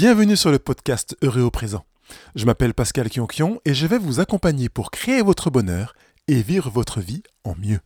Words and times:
Bienvenue 0.00 0.36
sur 0.36 0.52
le 0.52 0.60
podcast 0.60 1.16
Heureux 1.22 1.42
au 1.42 1.50
présent. 1.50 1.84
Je 2.36 2.46
m'appelle 2.46 2.72
Pascal 2.72 3.10
Kionkion 3.10 3.60
et 3.64 3.74
je 3.74 3.84
vais 3.84 3.98
vous 3.98 4.20
accompagner 4.20 4.68
pour 4.68 4.92
créer 4.92 5.22
votre 5.22 5.50
bonheur 5.50 5.92
et 6.28 6.40
vivre 6.40 6.70
votre 6.70 7.00
vie 7.00 7.24
en 7.42 7.56
mieux. 7.56 7.80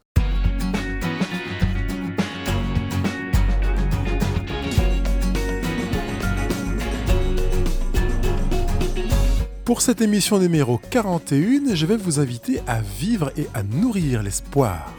Pour 9.65 9.81
cette 9.81 10.03
émission 10.03 10.39
numéro 10.39 10.77
41, 10.91 11.75
je 11.75 11.87
vais 11.87 11.97
vous 11.97 12.21
inviter 12.21 12.61
à 12.67 12.83
vivre 12.83 13.33
et 13.39 13.49
à 13.55 13.63
nourrir 13.63 14.23
l'espoir. 14.23 14.93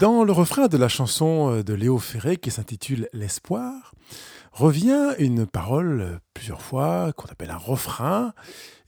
Dans 0.00 0.24
le 0.24 0.32
refrain 0.32 0.68
de 0.68 0.78
la 0.78 0.88
chanson 0.88 1.52
euh, 1.52 1.62
de 1.62 1.74
Léo 1.74 1.98
Ferré 1.98 2.38
qui 2.38 2.50
s'intitule 2.50 3.10
L'espoir, 3.12 3.92
revient 4.50 5.10
une 5.18 5.46
parole 5.46 6.00
euh, 6.00 6.18
plusieurs 6.32 6.62
fois 6.62 7.12
qu'on 7.12 7.28
appelle 7.28 7.50
un 7.50 7.58
refrain 7.58 8.32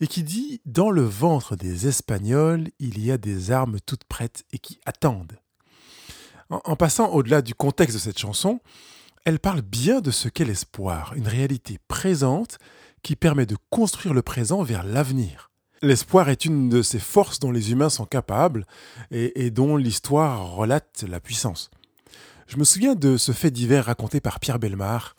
et 0.00 0.06
qui 0.06 0.22
dit 0.22 0.62
Dans 0.64 0.88
le 0.90 1.02
ventre 1.02 1.54
des 1.54 1.86
Espagnols, 1.86 2.68
il 2.78 2.98
y 2.98 3.12
a 3.12 3.18
des 3.18 3.50
armes 3.50 3.76
toutes 3.84 4.04
prêtes 4.04 4.44
et 4.54 4.58
qui 4.58 4.80
attendent. 4.86 5.38
En, 6.48 6.76
passant 6.76 7.10
au-delà 7.10 7.42
du 7.42 7.54
contexte 7.54 7.96
de 7.96 8.00
cette 8.00 8.18
chanson, 8.18 8.60
elle 9.26 9.38
parle 9.38 9.60
bien 9.60 10.00
de 10.00 10.10
ce 10.10 10.30
qu'est 10.30 10.46
l'espoir, 10.46 11.12
une 11.14 11.28
réalité 11.28 11.78
présente 11.88 12.56
qui 13.02 13.16
permet 13.16 13.44
de 13.44 13.58
construire 13.68 14.14
le 14.14 14.22
présent 14.22 14.62
vers 14.62 14.82
l'avenir. 14.82 15.51
L'espoir 15.84 16.28
est 16.28 16.44
une 16.44 16.68
de 16.68 16.80
ces 16.80 17.00
forces 17.00 17.40
dont 17.40 17.50
les 17.50 17.72
humains 17.72 17.88
sont 17.88 18.04
capables 18.06 18.66
et, 19.10 19.50
dont 19.50 19.76
l'histoire 19.76 20.52
relate 20.52 21.04
la 21.08 21.18
puissance. 21.18 21.72
Je 22.46 22.56
me 22.56 22.62
souviens 22.62 22.94
de 22.94 23.16
ce 23.16 23.32
fait 23.32 23.50
divers 23.50 23.86
raconté 23.86 24.20
par 24.20 24.38
Pierre 24.38 24.60
Belmar. 24.60 25.16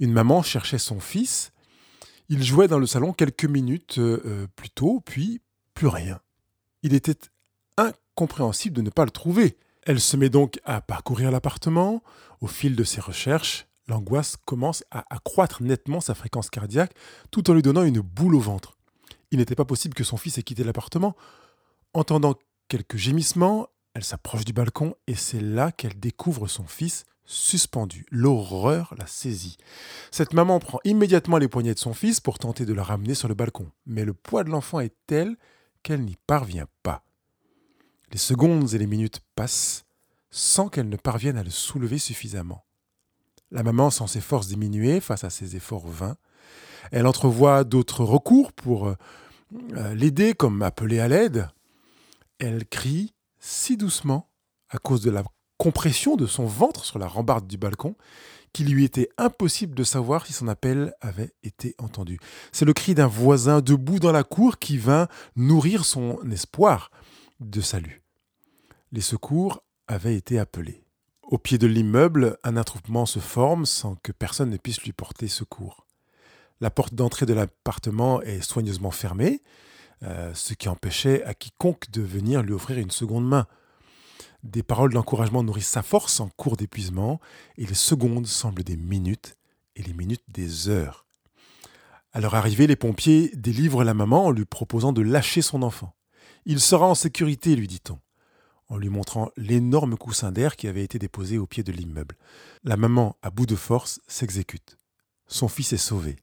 Une 0.00 0.10
maman 0.12 0.42
cherchait 0.42 0.78
son 0.78 1.00
fils. 1.00 1.52
Il 2.30 2.42
jouait 2.42 2.66
dans 2.66 2.78
le 2.78 2.86
salon 2.86 3.12
quelques 3.12 3.44
minutes 3.44 3.98
euh, 3.98 4.22
euh, 4.24 4.46
plus 4.56 4.70
tôt, 4.70 5.02
puis 5.04 5.42
plus 5.74 5.88
rien. 5.88 6.18
Il 6.82 6.94
était 6.94 7.18
incompréhensible 7.76 8.74
de 8.74 8.80
ne 8.82 8.88
pas 8.88 9.04
le 9.04 9.10
trouver. 9.10 9.58
Elle 9.82 10.00
se 10.00 10.16
met 10.16 10.30
donc 10.30 10.60
à 10.64 10.80
parcourir 10.80 11.30
l'appartement. 11.30 12.02
Au 12.40 12.46
fil 12.46 12.74
de 12.74 12.84
ses 12.84 13.02
recherches, 13.02 13.66
l'angoisse 13.86 14.36
commence 14.46 14.82
à 14.90 15.04
accroître 15.14 15.62
nettement 15.62 16.00
sa 16.00 16.14
fréquence 16.14 16.48
cardiaque 16.48 16.94
tout 17.30 17.50
en 17.50 17.54
lui 17.54 17.62
donnant 17.62 17.84
une 17.84 18.00
boule 18.00 18.34
au 18.34 18.40
ventre. 18.40 18.73
Il 19.34 19.38
n'était 19.38 19.56
pas 19.56 19.64
possible 19.64 19.94
que 19.94 20.04
son 20.04 20.16
fils 20.16 20.38
ait 20.38 20.44
quitté 20.44 20.62
l'appartement. 20.62 21.16
Entendant 21.92 22.36
quelques 22.68 22.98
gémissements, 22.98 23.66
elle 23.92 24.04
s'approche 24.04 24.44
du 24.44 24.52
balcon 24.52 24.94
et 25.08 25.16
c'est 25.16 25.40
là 25.40 25.72
qu'elle 25.72 25.98
découvre 25.98 26.46
son 26.46 26.68
fils 26.68 27.04
suspendu. 27.24 28.06
L'horreur 28.12 28.94
la 28.96 29.08
saisit. 29.08 29.56
Cette 30.12 30.34
maman 30.34 30.60
prend 30.60 30.78
immédiatement 30.84 31.38
les 31.38 31.48
poignets 31.48 31.74
de 31.74 31.80
son 31.80 31.94
fils 31.94 32.20
pour 32.20 32.38
tenter 32.38 32.64
de 32.64 32.72
le 32.72 32.80
ramener 32.80 33.16
sur 33.16 33.26
le 33.26 33.34
balcon. 33.34 33.72
Mais 33.86 34.04
le 34.04 34.14
poids 34.14 34.44
de 34.44 34.50
l'enfant 34.50 34.78
est 34.78 34.94
tel 35.08 35.36
qu'elle 35.82 36.04
n'y 36.04 36.16
parvient 36.28 36.68
pas. 36.84 37.02
Les 38.12 38.18
secondes 38.18 38.72
et 38.72 38.78
les 38.78 38.86
minutes 38.86 39.18
passent 39.34 39.84
sans 40.30 40.68
qu'elle 40.68 40.88
ne 40.88 40.96
parvienne 40.96 41.38
à 41.38 41.42
le 41.42 41.50
soulever 41.50 41.98
suffisamment. 41.98 42.64
La 43.50 43.64
maman 43.64 43.90
sent 43.90 44.06
ses 44.06 44.20
forces 44.20 44.46
diminuer 44.46 45.00
face 45.00 45.24
à 45.24 45.30
ses 45.30 45.56
efforts 45.56 45.88
vains. 45.88 46.18
Elle 46.92 47.08
entrevoit 47.08 47.64
d'autres 47.64 48.04
recours 48.04 48.52
pour 48.52 48.94
euh, 49.76 49.94
l'aider 49.94 50.34
comme 50.34 50.62
appeler 50.62 51.00
à 51.00 51.08
l'aide, 51.08 51.48
elle 52.38 52.66
crie 52.66 53.14
si 53.38 53.76
doucement 53.76 54.30
à 54.70 54.78
cause 54.78 55.02
de 55.02 55.10
la 55.10 55.22
compression 55.58 56.16
de 56.16 56.26
son 56.26 56.46
ventre 56.46 56.84
sur 56.84 56.98
la 56.98 57.06
rambarde 57.06 57.46
du 57.46 57.56
balcon 57.56 57.96
qu'il 58.52 58.72
lui 58.72 58.84
était 58.84 59.08
impossible 59.18 59.74
de 59.74 59.84
savoir 59.84 60.26
si 60.26 60.32
son 60.32 60.46
appel 60.48 60.94
avait 61.00 61.32
été 61.42 61.74
entendu. 61.78 62.18
C'est 62.52 62.64
le 62.64 62.72
cri 62.72 62.94
d'un 62.94 63.08
voisin 63.08 63.60
debout 63.60 63.98
dans 63.98 64.12
la 64.12 64.22
cour 64.22 64.58
qui 64.58 64.78
vint 64.78 65.08
nourrir 65.36 65.84
son 65.84 66.18
espoir 66.30 66.90
de 67.40 67.60
salut. 67.60 68.02
Les 68.92 69.00
secours 69.00 69.64
avaient 69.88 70.14
été 70.14 70.38
appelés. 70.38 70.84
Au 71.22 71.36
pied 71.36 71.58
de 71.58 71.66
l'immeuble, 71.66 72.38
un 72.44 72.56
attroupement 72.56 73.06
se 73.06 73.18
forme 73.18 73.66
sans 73.66 73.96
que 73.96 74.12
personne 74.12 74.50
ne 74.50 74.56
puisse 74.56 74.82
lui 74.82 74.92
porter 74.92 75.26
secours. 75.26 75.83
La 76.60 76.70
porte 76.70 76.94
d'entrée 76.94 77.26
de 77.26 77.34
l'appartement 77.34 78.22
est 78.22 78.40
soigneusement 78.40 78.90
fermée, 78.90 79.42
euh, 80.02 80.32
ce 80.34 80.54
qui 80.54 80.68
empêchait 80.68 81.24
à 81.24 81.34
quiconque 81.34 81.90
de 81.90 82.02
venir 82.02 82.42
lui 82.42 82.52
offrir 82.52 82.78
une 82.78 82.90
seconde 82.90 83.26
main. 83.26 83.46
Des 84.42 84.62
paroles 84.62 84.92
d'encouragement 84.92 85.42
nourrissent 85.42 85.68
sa 85.68 85.82
force 85.82 86.20
en 86.20 86.28
cours 86.28 86.56
d'épuisement, 86.56 87.20
et 87.56 87.66
les 87.66 87.74
secondes 87.74 88.26
semblent 88.26 88.62
des 88.62 88.76
minutes, 88.76 89.36
et 89.76 89.82
les 89.82 89.94
minutes 89.94 90.24
des 90.28 90.68
heures. 90.68 91.06
À 92.12 92.20
leur 92.20 92.34
arrivée, 92.34 92.66
les 92.66 92.76
pompiers 92.76 93.32
délivrent 93.34 93.82
la 93.82 93.94
maman 93.94 94.26
en 94.26 94.30
lui 94.30 94.44
proposant 94.44 94.92
de 94.92 95.02
lâcher 95.02 95.42
son 95.42 95.62
enfant. 95.62 95.96
Il 96.44 96.60
sera 96.60 96.86
en 96.86 96.94
sécurité, 96.94 97.56
lui 97.56 97.66
dit-on, 97.66 97.98
en 98.68 98.76
lui 98.76 98.90
montrant 98.90 99.30
l'énorme 99.36 99.96
coussin 99.96 100.30
d'air 100.30 100.56
qui 100.56 100.68
avait 100.68 100.84
été 100.84 100.98
déposé 100.98 101.38
au 101.38 101.46
pied 101.46 101.64
de 101.64 101.72
l'immeuble. 101.72 102.16
La 102.62 102.76
maman, 102.76 103.16
à 103.22 103.30
bout 103.30 103.46
de 103.46 103.56
force, 103.56 104.00
s'exécute. 104.06 104.76
Son 105.26 105.48
fils 105.48 105.72
est 105.72 105.78
sauvé. 105.78 106.16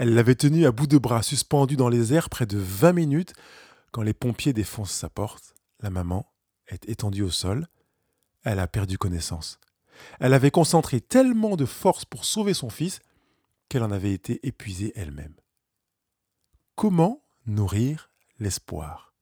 Elle 0.00 0.14
l'avait 0.14 0.34
tenu 0.34 0.64
à 0.64 0.72
bout 0.72 0.86
de 0.86 0.96
bras, 0.96 1.22
suspendu 1.22 1.76
dans 1.76 1.90
les 1.90 2.14
airs 2.14 2.30
près 2.30 2.46
de 2.46 2.56
vingt 2.56 2.94
minutes, 2.94 3.34
quand 3.92 4.00
les 4.00 4.14
pompiers 4.14 4.54
défoncent 4.54 4.94
sa 4.94 5.10
porte. 5.10 5.52
La 5.80 5.90
maman 5.90 6.32
est 6.68 6.88
étendue 6.88 7.20
au 7.20 7.28
sol. 7.28 7.68
Elle 8.42 8.60
a 8.60 8.66
perdu 8.66 8.96
connaissance. 8.96 9.60
Elle 10.18 10.32
avait 10.32 10.50
concentré 10.50 11.02
tellement 11.02 11.54
de 11.54 11.66
force 11.66 12.06
pour 12.06 12.24
sauver 12.24 12.54
son 12.54 12.70
fils 12.70 13.00
qu'elle 13.68 13.82
en 13.82 13.90
avait 13.90 14.14
été 14.14 14.40
épuisée 14.48 14.94
elle-même. 14.96 15.34
Comment 16.76 17.22
nourrir 17.44 18.10
l'espoir? 18.38 19.12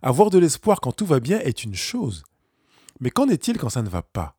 Avoir 0.00 0.30
de 0.30 0.38
l'espoir 0.38 0.80
quand 0.80 0.92
tout 0.92 1.04
va 1.04 1.20
bien 1.20 1.40
est 1.40 1.62
une 1.62 1.74
chose. 1.74 2.22
Mais 3.00 3.10
qu'en 3.10 3.28
est-il 3.28 3.58
quand 3.58 3.68
ça 3.68 3.82
ne 3.82 3.90
va 3.90 4.00
pas? 4.00 4.38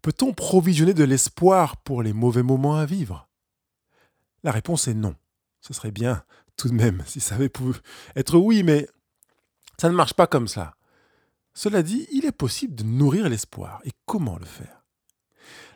Peut-on 0.00 0.32
provisionner 0.32 0.94
de 0.94 1.02
l'espoir 1.02 1.78
pour 1.78 2.04
les 2.04 2.12
mauvais 2.12 2.44
moments 2.44 2.76
à 2.76 2.86
vivre? 2.86 3.28
La 4.42 4.52
réponse 4.52 4.88
est 4.88 4.94
non. 4.94 5.14
Ce 5.60 5.72
serait 5.72 5.90
bien, 5.90 6.24
tout 6.56 6.68
de 6.68 6.74
même, 6.74 7.02
si 7.06 7.20
ça 7.20 7.36
avait 7.36 7.48
pu 7.48 7.62
être 8.16 8.36
oui, 8.36 8.62
mais 8.62 8.88
ça 9.78 9.88
ne 9.88 9.94
marche 9.94 10.14
pas 10.14 10.26
comme 10.26 10.48
ça. 10.48 10.74
Cela 11.54 11.82
dit, 11.82 12.06
il 12.12 12.24
est 12.24 12.32
possible 12.32 12.74
de 12.74 12.82
nourrir 12.82 13.28
l'espoir. 13.28 13.80
Et 13.84 13.90
comment 14.06 14.38
le 14.38 14.46
faire? 14.46 14.82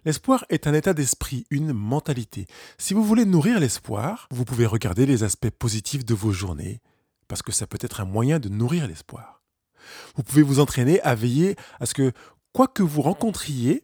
L'espoir 0.04 0.44
est 0.48 0.66
un 0.66 0.74
état 0.74 0.94
d'esprit, 0.94 1.46
une 1.50 1.72
mentalité. 1.72 2.46
Si 2.78 2.94
vous 2.94 3.04
voulez 3.04 3.24
nourrir 3.24 3.58
l'espoir, 3.58 4.28
vous 4.30 4.44
pouvez 4.44 4.64
regarder 4.64 5.04
les 5.04 5.24
aspects 5.24 5.50
positifs 5.50 6.04
de 6.04 6.14
vos 6.14 6.32
journées, 6.32 6.80
parce 7.28 7.42
que 7.42 7.52
ça 7.52 7.66
peut 7.66 7.78
être 7.80 8.00
un 8.00 8.04
moyen 8.04 8.38
de 8.38 8.48
nourrir 8.48 8.86
l'espoir. 8.86 9.42
Vous 10.14 10.22
pouvez 10.22 10.42
vous 10.42 10.60
entraîner 10.60 11.00
à 11.02 11.14
veiller 11.14 11.56
à 11.80 11.86
ce 11.86 11.94
que, 11.94 12.12
quoi 12.52 12.68
que 12.68 12.82
vous 12.82 13.02
rencontriez, 13.02 13.82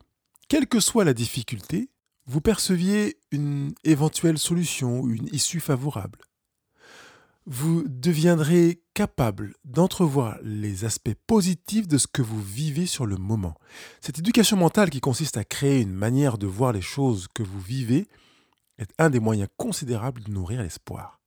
quelle 0.49 0.66
que 0.66 0.81
soit 0.81 1.04
la 1.04 1.14
difficulté, 1.14 1.91
vous 2.27 2.41
perceviez 2.41 3.19
une 3.31 3.75
éventuelle 3.84 4.38
solution 4.38 5.06
une 5.09 5.28
issue 5.33 5.60
favorable. 5.60 6.19
Vous 7.44 7.83
deviendrez 7.88 8.83
capable 8.94 9.55
d'entrevoir 9.65 10.38
les 10.43 10.84
aspects 10.84 11.16
positifs 11.27 11.88
de 11.88 11.99
ce 11.99 12.06
que 12.06 12.22
vous 12.22 12.41
vivez 12.41 12.87
sur 12.87 13.05
le 13.05 13.16
moment. 13.16 13.56
Cette 14.00 14.21
éducation 14.21 14.56
mentale 14.56 14.91
qui 14.91 15.00
consiste 15.00 15.37
à 15.37 15.44
créer 15.44 15.81
une 15.81 15.93
manière 15.93 16.38
de 16.38 16.47
voir 16.47 16.72
les 16.72 16.82
choses 16.82 17.27
que 17.34 17.43
vous 17.43 17.61
vivez 17.61 18.06
est 18.78 18.93
un 18.99 19.11
des 19.11 19.19
moyens 19.19 19.49
considérables 19.56 20.22
de 20.22 20.31
nourrir 20.31 20.62
l'espoir. 20.62 21.21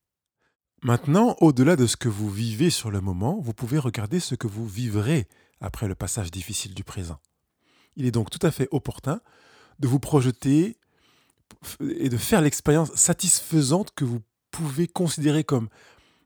Maintenant, 0.84 1.35
au-delà 1.41 1.75
de 1.75 1.88
ce 1.88 1.97
que 1.97 2.09
vous 2.09 2.29
vivez 2.29 2.69
sur 2.69 2.91
le 2.91 3.01
moment, 3.01 3.39
vous 3.41 3.53
pouvez 3.53 3.79
regarder 3.79 4.22
ce 4.22 4.35
que 4.35 4.47
vous 4.47 4.67
vivrez 4.67 5.28
après 5.59 5.88
le 5.88 5.95
passage 5.95 6.31
difficile 6.31 6.73
du 6.73 6.84
présent. 6.84 7.19
Il 7.97 8.05
est 8.05 8.11
donc 8.11 8.29
tout 8.29 8.45
à 8.45 8.51
fait 8.51 8.69
opportun 8.72 9.19
de 9.79 9.88
vous 9.88 10.00
projeter 10.00 10.78
et 11.97 12.09
de 12.09 12.17
faire 12.17 12.41
l'expérience 12.41 12.93
satisfaisante 12.95 13.91
que 13.95 14.05
vous 14.05 14.21
pouvez 14.51 14.87
considérer 14.87 15.43
comme 15.43 15.69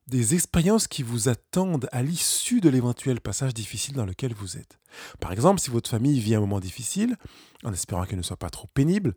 des 0.08 0.34
expériences 0.34 0.88
qui 0.88 1.04
vous 1.04 1.30
attendent 1.30 1.88
à 1.92 2.02
l'issue 2.02 2.62
de 2.62 2.70
l'éventuel 2.70 3.22
passage 3.22 3.54
difficile 3.54 3.96
dans 3.96 4.06
lequel 4.06 4.34
vous 4.34 4.58
êtes. 4.58 4.80
Par 5.20 5.32
exemple, 5.32 5.62
si 5.62 5.70
votre 5.70 5.90
famille 5.90 6.20
vit 6.20 6.36
un 6.36 6.40
moment 6.40 6.60
difficile, 6.60 7.16
en 7.64 7.72
espérant 7.72 8.06
qu'il 8.06 8.18
ne 8.18 8.24
soit 8.24 8.38
pas 8.38 8.50
trop 8.50 8.68
pénible, 8.74 9.16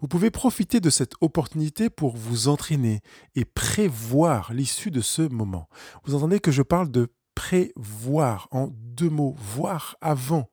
vous 0.00 0.08
pouvez 0.08 0.30
profiter 0.30 0.80
de 0.80 0.88
cette 0.88 1.12
opportunité 1.20 1.90
pour 1.90 2.16
vous 2.16 2.48
entraîner 2.48 3.00
et 3.34 3.44
prévoir 3.44 4.52
l'issue 4.54 4.90
de 4.90 5.02
ce 5.02 5.22
moment. 5.22 5.68
Vous 6.04 6.14
entendez 6.14 6.40
que 6.40 6.50
je 6.50 6.62
parle 6.62 6.90
de 6.90 7.12
prévoir 7.34 8.48
en 8.50 8.68
deux 8.72 9.10
mots, 9.10 9.36
voir 9.38 9.96
avant. 10.00 10.50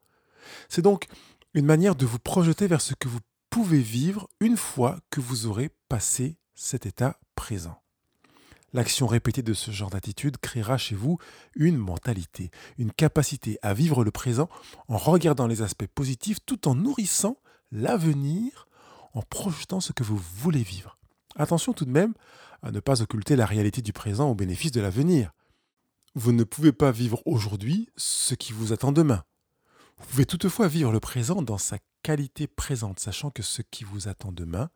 C'est 0.67 0.81
donc 0.81 1.05
une 1.53 1.65
manière 1.65 1.95
de 1.95 2.05
vous 2.05 2.19
projeter 2.19 2.67
vers 2.67 2.81
ce 2.81 2.93
que 2.93 3.07
vous 3.07 3.19
pouvez 3.49 3.81
vivre 3.81 4.27
une 4.39 4.57
fois 4.57 4.99
que 5.09 5.19
vous 5.19 5.45
aurez 5.45 5.69
passé 5.89 6.37
cet 6.55 6.85
état 6.85 7.19
présent. 7.35 7.81
L'action 8.73 9.07
répétée 9.07 9.41
de 9.41 9.53
ce 9.53 9.71
genre 9.71 9.89
d'attitude 9.89 10.37
créera 10.37 10.77
chez 10.77 10.95
vous 10.95 11.17
une 11.55 11.77
mentalité, 11.77 12.51
une 12.77 12.91
capacité 12.91 13.57
à 13.61 13.73
vivre 13.73 14.03
le 14.03 14.11
présent 14.11 14.49
en 14.87 14.97
regardant 14.97 15.47
les 15.47 15.61
aspects 15.61 15.87
positifs 15.87 16.39
tout 16.45 16.67
en 16.67 16.75
nourrissant 16.75 17.37
l'avenir 17.71 18.67
en 19.13 19.21
projetant 19.21 19.79
ce 19.79 19.93
que 19.93 20.03
vous 20.03 20.17
voulez 20.17 20.63
vivre. 20.63 20.97
Attention 21.37 21.73
tout 21.73 21.85
de 21.85 21.91
même 21.91 22.13
à 22.61 22.71
ne 22.71 22.79
pas 22.79 23.01
occulter 23.01 23.35
la 23.35 23.45
réalité 23.45 23.81
du 23.81 23.93
présent 23.93 24.29
au 24.29 24.35
bénéfice 24.35 24.71
de 24.71 24.81
l'avenir. 24.81 25.31
Vous 26.15 26.31
ne 26.31 26.43
pouvez 26.43 26.71
pas 26.71 26.91
vivre 26.91 27.21
aujourd'hui 27.25 27.89
ce 27.95 28.35
qui 28.35 28.51
vous 28.51 28.73
attend 28.73 28.91
demain. 28.91 29.23
Vous 29.97 30.05
pouvez 30.07 30.25
toutefois 30.25 30.67
vivre 30.67 30.91
le 30.91 30.99
présent 30.99 31.41
dans 31.41 31.57
sa 31.57 31.77
présente, 32.55 32.99
sachant 32.99 33.31
que 33.31 33.43
ce 33.43 33.61
qui 33.61 33.83
vous 33.83 34.07
attend 34.07 34.31
demain 34.31 34.69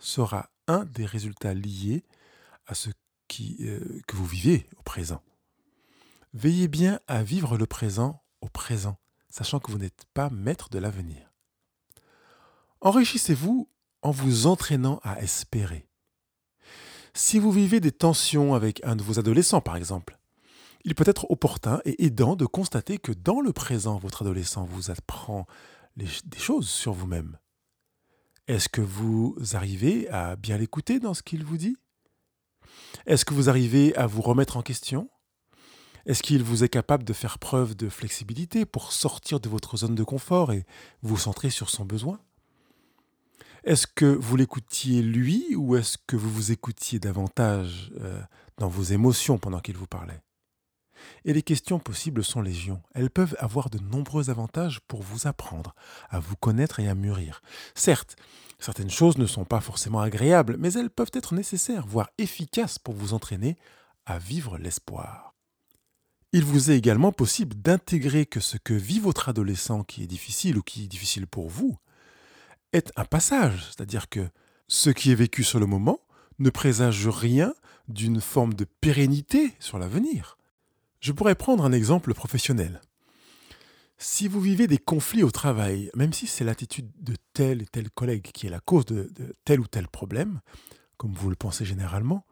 sera 0.00 0.50
un 0.66 0.84
des 0.84 1.06
résultats 1.06 1.54
liés 1.54 2.04
à 2.66 2.74
ce 2.74 2.90
euh, 3.60 4.00
que 4.06 4.16
vous 4.16 4.26
vivez 4.26 4.68
au 4.76 4.82
présent. 4.82 5.22
Veillez 6.34 6.68
bien 6.68 7.00
à 7.06 7.22
vivre 7.22 7.56
le 7.56 7.66
présent 7.66 8.22
au 8.40 8.48
présent, 8.48 8.98
sachant 9.30 9.60
que 9.60 9.70
vous 9.70 9.78
n'êtes 9.78 10.04
pas 10.12 10.28
maître 10.30 10.68
de 10.70 10.78
l'avenir. 10.78 11.30
Enrichissez-vous 12.80 13.68
en 14.02 14.10
vous 14.10 14.46
entraînant 14.46 15.00
à 15.04 15.20
espérer. 15.22 15.86
Si 17.14 17.38
vous 17.38 17.52
vivez 17.52 17.80
des 17.80 17.92
tensions 17.92 18.54
avec 18.54 18.82
un 18.84 18.96
de 18.96 19.02
vos 19.02 19.18
adolescents, 19.18 19.60
par 19.60 19.76
exemple, 19.76 20.18
il 20.84 20.94
peut 20.94 21.04
être 21.06 21.30
opportun 21.30 21.80
et 21.84 22.04
aidant 22.04 22.34
de 22.34 22.46
constater 22.46 22.98
que 22.98 23.12
dans 23.12 23.40
le 23.40 23.52
présent, 23.52 23.98
votre 23.98 24.22
adolescent 24.22 24.64
vous 24.64 24.90
apprend 24.90 25.46
des 25.96 26.38
choses 26.38 26.68
sur 26.68 26.92
vous-même. 26.92 27.38
Est-ce 28.48 28.68
que 28.68 28.80
vous 28.80 29.36
arrivez 29.52 30.08
à 30.08 30.36
bien 30.36 30.58
l'écouter 30.58 30.98
dans 30.98 31.14
ce 31.14 31.22
qu'il 31.22 31.44
vous 31.44 31.56
dit? 31.56 31.76
Est-ce 33.06 33.24
que 33.24 33.34
vous 33.34 33.48
arrivez 33.48 33.94
à 33.96 34.06
vous 34.06 34.22
remettre 34.22 34.56
en 34.56 34.62
question? 34.62 35.10
Est-ce 36.04 36.22
qu'il 36.22 36.42
vous 36.42 36.64
est 36.64 36.68
capable 36.68 37.04
de 37.04 37.12
faire 37.12 37.38
preuve 37.38 37.76
de 37.76 37.88
flexibilité 37.88 38.66
pour 38.66 38.92
sortir 38.92 39.38
de 39.38 39.48
votre 39.48 39.76
zone 39.76 39.94
de 39.94 40.02
confort 40.02 40.52
et 40.52 40.66
vous 41.02 41.16
centrer 41.16 41.50
sur 41.50 41.70
son 41.70 41.84
besoin? 41.84 42.18
Est-ce 43.64 43.86
que 43.86 44.06
vous 44.06 44.36
l'écoutiez 44.36 45.02
lui 45.02 45.54
ou 45.54 45.76
est-ce 45.76 45.96
que 46.06 46.16
vous 46.16 46.30
vous 46.30 46.50
écoutiez 46.50 46.98
davantage 46.98 47.92
euh, 48.00 48.20
dans 48.58 48.68
vos 48.68 48.82
émotions 48.82 49.38
pendant 49.38 49.60
qu'il 49.60 49.76
vous 49.76 49.86
parlait? 49.86 50.20
Et 51.24 51.32
les 51.32 51.42
questions 51.42 51.78
possibles 51.78 52.24
sont 52.24 52.40
légion. 52.40 52.82
Elles 52.94 53.10
peuvent 53.10 53.36
avoir 53.38 53.70
de 53.70 53.78
nombreux 53.78 54.30
avantages 54.30 54.80
pour 54.88 55.02
vous 55.02 55.26
apprendre, 55.26 55.74
à 56.10 56.20
vous 56.20 56.36
connaître 56.36 56.80
et 56.80 56.88
à 56.88 56.94
mûrir. 56.94 57.42
Certes, 57.74 58.16
certaines 58.58 58.90
choses 58.90 59.18
ne 59.18 59.26
sont 59.26 59.44
pas 59.44 59.60
forcément 59.60 60.00
agréables, 60.00 60.56
mais 60.58 60.72
elles 60.72 60.90
peuvent 60.90 61.10
être 61.14 61.34
nécessaires, 61.34 61.86
voire 61.86 62.10
efficaces 62.18 62.78
pour 62.78 62.94
vous 62.94 63.14
entraîner 63.14 63.56
à 64.06 64.18
vivre 64.18 64.58
l'espoir. 64.58 65.34
Il 66.32 66.44
vous 66.44 66.70
est 66.70 66.78
également 66.78 67.12
possible 67.12 67.54
d'intégrer 67.54 68.24
que 68.24 68.40
ce 68.40 68.56
que 68.56 68.72
vit 68.72 69.00
votre 69.00 69.28
adolescent 69.28 69.84
qui 69.84 70.02
est 70.02 70.06
difficile 70.06 70.56
ou 70.56 70.62
qui 70.62 70.84
est 70.84 70.88
difficile 70.88 71.26
pour 71.26 71.50
vous 71.50 71.76
est 72.72 72.90
un 72.96 73.04
passage, 73.04 73.66
c'est-à-dire 73.66 74.08
que 74.08 74.26
ce 74.66 74.88
qui 74.88 75.12
est 75.12 75.16
vécu 75.16 75.44
sur 75.44 75.60
le 75.60 75.66
moment 75.66 76.00
ne 76.38 76.48
présage 76.48 77.06
rien 77.06 77.52
d'une 77.88 78.20
forme 78.20 78.54
de 78.54 78.64
pérennité 78.64 79.52
sur 79.58 79.78
l'avenir. 79.78 80.38
Je 81.02 81.10
pourrais 81.10 81.34
prendre 81.34 81.64
un 81.64 81.72
exemple 81.72 82.14
professionnel. 82.14 82.80
Si 83.98 84.28
vous 84.28 84.40
vivez 84.40 84.68
des 84.68 84.78
conflits 84.78 85.24
au 85.24 85.32
travail, 85.32 85.90
même 85.96 86.12
si 86.12 86.28
c'est 86.28 86.44
l'attitude 86.44 86.92
de 87.00 87.16
tel 87.34 87.60
et 87.62 87.66
tel 87.66 87.90
collègue 87.90 88.30
qui 88.32 88.46
est 88.46 88.50
la 88.50 88.60
cause 88.60 88.86
de, 88.86 89.10
tel 89.44 89.58
ou 89.58 89.66
tel 89.66 89.88
problème, 89.88 90.40
comme 90.98 91.12
vous 91.12 91.28
le 91.28 91.34
pensez 91.34 91.64
généralement, 91.64 92.24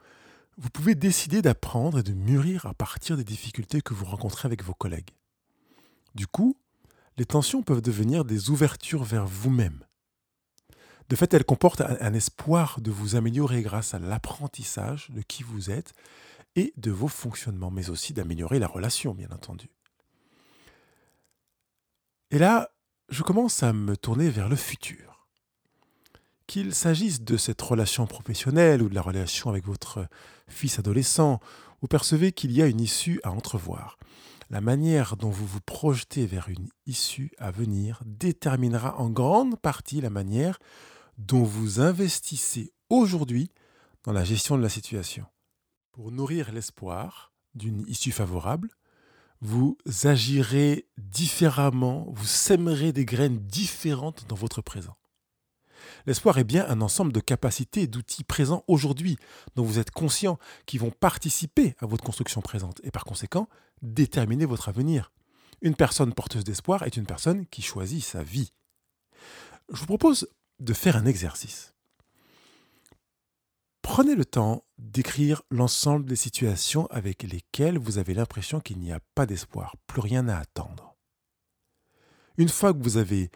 vous 0.56 0.70
pouvez 0.70 0.94
décider 0.94 1.42
d'apprendre 1.42 1.98
et 1.98 2.02
de 2.04 2.12
mûrir 2.12 2.66
à 2.66 2.74
partir 2.74 3.16
des 3.16 3.24
difficultés 3.24 3.82
que 3.82 3.92
vous 3.92 4.04
rencontrez 4.04 4.46
avec 4.46 4.62
vos 4.62 4.74
collègues. 4.74 5.10
Du 6.14 6.28
coup, 6.28 6.56
les 7.16 7.26
tensions 7.26 7.64
peuvent 7.64 7.82
devenir 7.82 8.24
des 8.24 8.50
ouvertures 8.50 9.02
vers 9.02 9.26
vous-même. 9.26 9.84
De 11.08 11.16
fait, 11.16 11.34
elles 11.34 11.44
comportent 11.44 11.80
un 11.80 12.14
espoir 12.14 12.80
de 12.80 12.92
vous 12.92 13.16
améliorer 13.16 13.62
grâce 13.62 13.94
à 13.94 13.98
l'apprentissage 13.98 15.10
de 15.10 15.22
qui 15.22 15.42
vous 15.42 15.72
êtes 15.72 15.92
de 16.76 16.90
vos 16.90 17.08
fonctionnements, 17.08 17.70
mais 17.70 17.90
aussi 17.90 18.12
d'améliorer 18.12 18.58
la 18.58 18.66
relation, 18.66 19.14
bien 19.14 19.30
entendu. 19.30 19.70
Et 22.30 22.38
là, 22.38 22.70
je 23.08 23.22
commence 23.22 23.62
à 23.62 23.72
me 23.72 23.96
tourner 23.96 24.30
vers 24.30 24.48
le 24.48 24.56
futur. 24.56 25.26
Qu'il 26.46 26.74
s'agisse 26.74 27.22
de 27.22 27.36
cette 27.36 27.62
relation 27.62 28.06
professionnelle 28.06 28.82
ou 28.82 28.88
de 28.88 28.94
la 28.94 29.02
relation 29.02 29.50
avec 29.50 29.64
votre 29.64 30.06
fils 30.48 30.78
adolescent, 30.78 31.40
vous 31.80 31.88
percevez 31.88 32.32
qu'il 32.32 32.52
y 32.52 32.62
a 32.62 32.66
une 32.66 32.80
issue 32.80 33.20
à 33.24 33.30
entrevoir. 33.30 33.98
La 34.50 34.60
manière 34.60 35.16
dont 35.16 35.30
vous 35.30 35.46
vous 35.46 35.60
projetez 35.60 36.26
vers 36.26 36.48
une 36.48 36.68
issue 36.86 37.30
à 37.38 37.50
venir 37.50 38.02
déterminera 38.04 38.98
en 38.98 39.08
grande 39.08 39.58
partie 39.60 40.00
la 40.00 40.10
manière 40.10 40.58
dont 41.18 41.44
vous 41.44 41.80
investissez 41.80 42.72
aujourd'hui 42.88 43.52
dans 44.04 44.12
la 44.12 44.24
gestion 44.24 44.56
de 44.56 44.62
la 44.62 44.68
situation. 44.68 45.26
Pour 46.00 46.12
nourrir 46.12 46.50
l'espoir 46.50 47.30
d'une 47.54 47.86
issue 47.86 48.10
favorable, 48.10 48.70
vous 49.42 49.76
agirez 50.04 50.88
différemment, 50.96 52.06
vous 52.08 52.24
sèmerez 52.24 52.94
des 52.94 53.04
graines 53.04 53.36
différentes 53.36 54.24
dans 54.26 54.34
votre 54.34 54.62
présent. 54.62 54.96
L'espoir 56.06 56.38
est 56.38 56.44
bien 56.44 56.66
un 56.70 56.80
ensemble 56.80 57.12
de 57.12 57.20
capacités 57.20 57.82
et 57.82 57.86
d'outils 57.86 58.24
présents 58.24 58.64
aujourd'hui 58.66 59.18
dont 59.56 59.62
vous 59.62 59.78
êtes 59.78 59.90
conscient 59.90 60.38
qui 60.64 60.78
vont 60.78 60.90
participer 60.90 61.76
à 61.80 61.86
votre 61.86 62.02
construction 62.02 62.40
présente 62.40 62.80
et 62.82 62.90
par 62.90 63.04
conséquent 63.04 63.46
déterminer 63.82 64.46
votre 64.46 64.70
avenir. 64.70 65.12
Une 65.60 65.76
personne 65.76 66.14
porteuse 66.14 66.44
d'espoir 66.44 66.84
est 66.84 66.96
une 66.96 67.04
personne 67.04 67.44
qui 67.48 67.60
choisit 67.60 68.02
sa 68.02 68.22
vie. 68.22 68.54
Je 69.70 69.80
vous 69.80 69.86
propose 69.86 70.30
de 70.60 70.72
faire 70.72 70.96
un 70.96 71.04
exercice. 71.04 71.74
Prenez 73.82 74.14
le 74.14 74.24
temps 74.24 74.64
d'écrire 74.80 75.42
l'ensemble 75.50 76.06
des 76.06 76.16
situations 76.16 76.86
avec 76.86 77.22
lesquelles 77.22 77.78
vous 77.78 77.98
avez 77.98 78.14
l'impression 78.14 78.60
qu'il 78.60 78.78
n'y 78.78 78.92
a 78.92 79.00
pas 79.14 79.26
d'espoir, 79.26 79.76
plus 79.86 80.00
rien 80.00 80.26
à 80.28 80.38
attendre. 80.38 80.96
Une 82.38 82.48
fois 82.48 82.72
que 82.72 82.82
vous 82.82 82.96
avez 82.96 83.30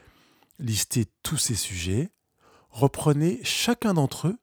listé 0.58 1.06
tous 1.23 1.37
ces 1.37 1.55
sujets, 1.55 2.11
reprenez 2.70 3.41
chacun 3.44 3.94
d'entre 3.94 4.29
eux 4.29 4.38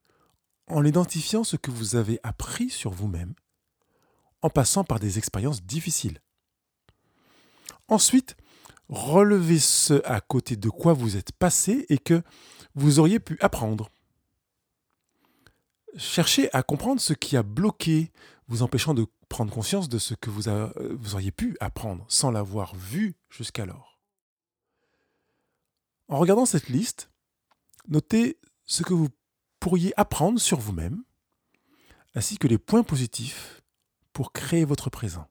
en 0.68 0.86
identifiant 0.86 1.44
ce 1.44 1.58
que 1.58 1.72
vous 1.72 1.96
avez 1.96 2.20
appris 2.24 2.70
sur 2.70 2.92
vous-même, 2.92 3.34
en 4.42 4.50
passant 4.50 4.84
par 4.84 5.00
des 5.00 5.18
expériences 5.18 5.64
difficiles. 5.64 6.22
Ensuite, 7.88 8.38
relevez 8.90 9.60
ce 9.60 10.02
à 10.06 10.22
côté 10.22 10.56
de 10.56 10.70
quoi 10.70 10.94
vous 10.94 11.18
êtes 11.18 11.32
passé 11.32 11.86
et 11.90 11.98
que 11.98 12.22
vous 12.76 13.00
auriez 13.00 13.20
pu 13.20 13.38
apprendre 13.42 13.90
cherchez 15.98 16.54
à 16.54 16.64
comprendre 16.64 17.02
ce 17.02 17.14
qui 17.14 17.38
a 17.38 17.44
bloqué, 17.44 18.12
vous 18.48 18.64
empêchant 18.64 18.94
de 18.94 19.06
prendre 19.30 19.54
conscience 19.54 19.90
de 19.90 19.98
ce 19.98 20.14
que 20.14 20.30
vous, 20.30 20.50
auriez 21.14 21.32
pu 21.32 21.56
apprendre 21.60 22.06
sans 22.10 22.32
l'avoir 22.32 22.76
vu 22.76 23.16
jusqu'alors. 23.30 24.00
En 26.10 26.18
regardant 26.18 26.46
cette 26.46 26.68
liste, 26.68 27.10
notez 27.88 28.38
ce 28.66 28.84
que 28.84 28.94
vous 28.94 29.08
pourriez 29.60 29.94
apprendre 29.96 30.40
sur 30.40 30.60
vous-même, 30.60 31.04
ainsi 32.16 32.38
que 32.38 32.48
les 32.48 32.58
points 32.58 32.84
positifs 32.84 33.62
pour 34.12 34.34
créer 34.34 34.66
votre 34.66 34.90
présent. 34.90 35.28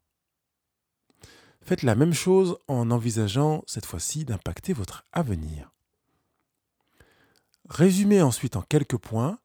Faites 1.62 1.82
la 1.82 1.94
même 1.94 2.14
chose 2.14 2.56
en 2.68 2.90
envisageant 2.90 3.62
cette 3.66 3.84
fois-ci 3.84 4.24
d'impacter 4.24 4.72
votre 4.72 5.04
avenir. 5.12 5.70
Résumez 7.68 8.22
ensuite 8.22 8.56
en 8.56 8.62
quelques 8.62 8.96
points 8.96 9.38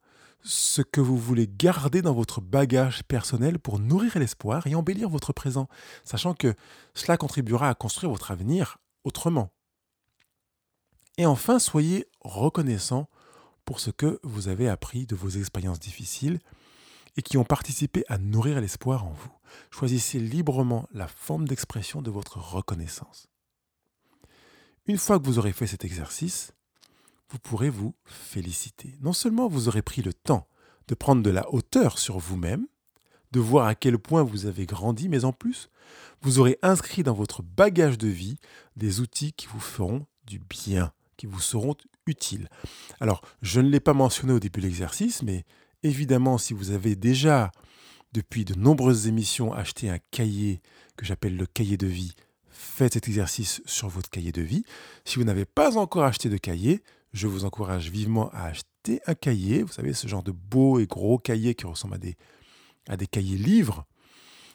ce 0.45 0.83
que 0.83 1.01
vous 1.01 1.17
voulez 1.17 1.47
garder 1.47 2.03
dans 2.03 2.13
votre 2.13 2.39
bagage 2.39 3.03
personnel 3.03 3.57
pour 3.57 3.79
nourrir 3.79 4.17
l'espoir 4.19 4.67
et 4.67 4.75
embellir 4.75 5.09
votre 5.09 5.33
présent, 5.33 5.67
sachant 6.03 6.35
que 6.35 6.53
cela 6.93 7.17
contribuera 7.17 7.67
à 7.67 7.73
construire 7.73 8.11
votre 8.11 8.29
avenir 8.29 8.77
autrement. 9.03 9.51
Et 11.17 11.25
enfin, 11.25 11.57
soyez 11.57 12.07
reconnaissant 12.21 13.09
pour 13.65 13.79
ce 13.79 13.89
que 13.89 14.19
vous 14.21 14.47
avez 14.47 14.69
appris 14.69 15.07
de 15.07 15.15
vos 15.15 15.29
expériences 15.29 15.79
difficiles 15.79 16.39
et 17.17 17.23
qui 17.23 17.37
ont 17.37 17.43
participé 17.43 18.05
à 18.07 18.19
nourrir 18.19 18.61
l'espoir 18.61 19.05
en 19.05 19.13
vous. 19.13 19.31
Choisissez 19.71 20.19
librement 20.19 20.87
la 20.91 21.07
forme 21.07 21.47
d'expression 21.47 22.03
de 22.03 22.11
votre 22.11 22.37
reconnaissance. 22.37 23.27
Une 24.85 24.99
fois 24.99 25.17
que 25.17 25.25
vous 25.25 25.39
aurez 25.39 25.53
fait 25.53 25.65
cet 25.65 25.85
exercice, 25.85 26.53
vous 27.29 27.39
pourrez 27.39 27.69
vous 27.69 27.95
féliciter. 28.05 28.95
Non 29.01 29.13
seulement 29.13 29.47
vous 29.47 29.67
aurez 29.67 29.81
pris 29.81 30.01
le 30.01 30.13
temps 30.13 30.47
de 30.87 30.95
prendre 30.95 31.23
de 31.23 31.29
la 31.29 31.51
hauteur 31.53 31.97
sur 31.97 32.19
vous-même, 32.19 32.67
de 33.31 33.39
voir 33.39 33.67
à 33.67 33.75
quel 33.75 33.97
point 33.97 34.23
vous 34.23 34.45
avez 34.45 34.65
grandi, 34.65 35.09
mais 35.09 35.25
en 35.25 35.33
plus, 35.33 35.69
vous 36.21 36.39
aurez 36.39 36.57
inscrit 36.61 37.03
dans 37.03 37.13
votre 37.13 37.41
bagage 37.43 37.97
de 37.97 38.07
vie 38.07 38.37
des 38.75 38.99
outils 38.99 39.33
qui 39.33 39.47
vous 39.47 39.59
feront 39.59 40.05
du 40.25 40.39
bien, 40.39 40.91
qui 41.17 41.25
vous 41.25 41.41
seront 41.41 41.75
utiles. 42.07 42.49
Alors, 42.99 43.21
je 43.41 43.61
ne 43.61 43.69
l'ai 43.69 43.79
pas 43.79 43.93
mentionné 43.93 44.33
au 44.33 44.39
début 44.39 44.61
de 44.61 44.67
l'exercice, 44.67 45.23
mais 45.23 45.45
évidemment, 45.83 46.37
si 46.37 46.53
vous 46.53 46.71
avez 46.71 46.95
déjà, 46.95 47.51
depuis 48.13 48.45
de 48.45 48.53
nombreuses 48.53 49.07
émissions, 49.07 49.53
acheté 49.53 49.89
un 49.89 49.99
cahier 50.11 50.61
que 50.97 51.05
j'appelle 51.05 51.35
le 51.35 51.45
cahier 51.45 51.77
de 51.77 51.87
vie, 51.87 52.13
faites 52.49 52.93
cet 52.93 53.07
exercice 53.07 53.61
sur 53.65 53.89
votre 53.89 54.09
cahier 54.09 54.31
de 54.31 54.41
vie. 54.41 54.63
Si 55.03 55.17
vous 55.17 55.25
n'avez 55.25 55.45
pas 55.45 55.77
encore 55.77 56.03
acheté 56.03 56.29
de 56.29 56.37
cahier, 56.37 56.83
je 57.15 57.27
vous 57.27 57.45
encourage 57.45 57.89
vivement 57.89 58.29
à 58.31 58.47
acheter 58.47 58.99
un 59.07 59.15
cahier, 59.15 59.63
vous 59.63 59.71
savez, 59.71 59.93
ce 59.93 60.05
genre 60.05 60.21
de 60.21 60.31
beau 60.31 60.79
et 60.79 60.85
gros 60.85 61.17
cahier 61.17 61.55
qui 61.55 61.65
ressemble 61.65 61.95
à 61.95 62.97
des, 62.97 63.07
cahiers 63.07 63.37
livres. 63.37 63.85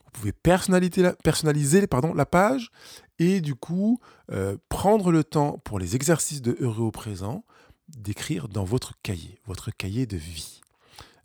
Vous 0.05 0.11
pouvez 0.13 0.33
personnaliser 0.33 1.01
la, 1.01 1.15
personnaliser, 1.15 1.87
pardon, 1.87 2.13
la 2.13 2.27
page 2.27 2.71
et 3.19 3.41
du 3.41 3.55
coup 3.55 3.99
euh, 4.31 4.59
prendre 4.69 5.11
le 5.11 5.25
temps 5.25 5.57
pour 5.65 5.79
les 5.79 5.97
exercices 5.97 6.43
de 6.43 6.57
heureux 6.61 6.85
au 6.85 6.91
présent 6.91 7.45
d'écrire 7.89 8.47
dans 8.47 8.65
votre 8.65 8.93
cahier, 9.03 9.41
votre 9.47 9.71
cahier 9.71 10.07
de 10.07 10.19
vie. 10.19 10.61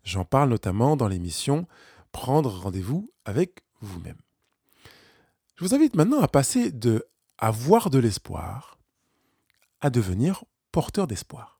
J'en 0.04 0.24
parle 0.24 0.48
notamment 0.48 0.96
dans 0.96 1.08
l'émission 1.08 1.66
Prendre 2.12 2.48
rendez-vous 2.48 3.10
avec 3.26 3.62
vous-même. 3.82 4.16
Je 5.56 5.64
vous 5.64 5.74
invite 5.74 5.96
maintenant 5.96 6.22
à 6.22 6.28
passer 6.28 6.72
de 6.72 7.04
avoir 7.36 7.90
de 7.90 7.98
l'espoir 7.98 8.78
à 9.82 9.90
devenir 9.90 10.42
porteur 10.76 11.06
d'espoir. 11.06 11.58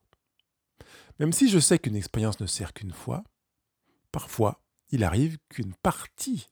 Même 1.18 1.32
si 1.32 1.48
je 1.48 1.58
sais 1.58 1.78
qu'une 1.78 1.96
expérience 1.96 2.38
ne 2.38 2.46
sert 2.46 2.74
qu'une 2.74 2.92
fois, 2.92 3.24
parfois 4.12 4.60
il 4.90 5.04
arrive 5.04 5.38
qu'une 5.48 5.72
partie 5.72 6.48